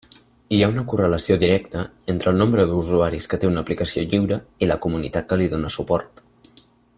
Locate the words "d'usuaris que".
2.71-3.39